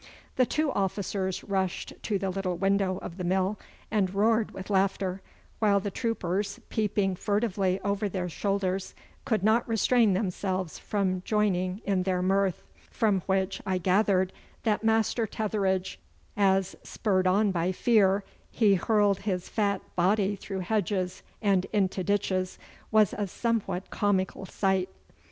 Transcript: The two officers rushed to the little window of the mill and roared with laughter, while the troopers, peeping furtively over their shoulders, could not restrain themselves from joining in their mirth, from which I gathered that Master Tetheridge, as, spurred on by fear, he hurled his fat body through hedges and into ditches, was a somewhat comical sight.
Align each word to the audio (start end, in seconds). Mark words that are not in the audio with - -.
The 0.35 0.47
two 0.47 0.71
officers 0.71 1.43
rushed 1.43 1.93
to 2.01 2.17
the 2.17 2.31
little 2.31 2.57
window 2.57 2.97
of 3.03 3.17
the 3.17 3.23
mill 3.23 3.59
and 3.91 4.11
roared 4.11 4.49
with 4.49 4.71
laughter, 4.71 5.21
while 5.59 5.79
the 5.79 5.91
troopers, 5.91 6.59
peeping 6.69 7.15
furtively 7.15 7.79
over 7.81 8.09
their 8.09 8.27
shoulders, 8.27 8.95
could 9.25 9.43
not 9.43 9.69
restrain 9.69 10.13
themselves 10.13 10.79
from 10.79 11.21
joining 11.21 11.83
in 11.85 12.01
their 12.01 12.23
mirth, 12.23 12.63
from 12.89 13.21
which 13.27 13.61
I 13.63 13.77
gathered 13.77 14.33
that 14.63 14.83
Master 14.83 15.27
Tetheridge, 15.27 15.99
as, 16.35 16.75
spurred 16.81 17.27
on 17.27 17.51
by 17.51 17.71
fear, 17.71 18.23
he 18.49 18.73
hurled 18.73 19.19
his 19.19 19.49
fat 19.49 19.83
body 19.95 20.35
through 20.35 20.61
hedges 20.61 21.21
and 21.43 21.65
into 21.65 22.03
ditches, 22.03 22.57
was 22.89 23.13
a 23.13 23.27
somewhat 23.27 23.91
comical 23.91 24.47
sight. 24.47 24.89